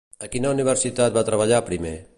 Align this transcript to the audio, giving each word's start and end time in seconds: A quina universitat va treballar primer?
A 0.27 0.29
quina 0.35 0.53
universitat 0.55 1.19
va 1.19 1.25
treballar 1.29 1.65
primer? 1.71 1.95